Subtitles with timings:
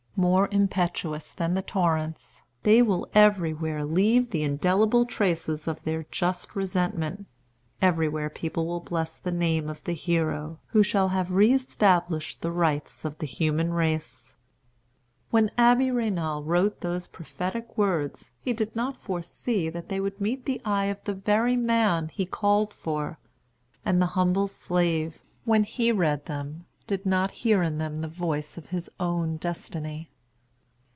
[0.17, 6.55] More impetuous than the torrents, they will everywhere leave the indelible traces of their just
[6.55, 7.25] resentment.
[7.81, 12.51] Everywhere people will bless the name of the hero who shall have re established the
[12.51, 14.35] rights of the human race."
[15.31, 20.21] When the Abbé Raynal wrote those prophetic words, he did not foresee that they would
[20.21, 23.17] meet the eye of the very man he called for;
[23.83, 28.55] and the humble slave, when he read them, did not hear in them the voice
[28.57, 30.09] of his own destiny.